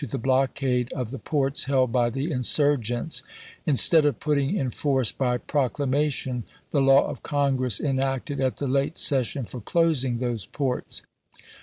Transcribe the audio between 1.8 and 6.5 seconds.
by the insurgents, instead of putting in force, by proclamation,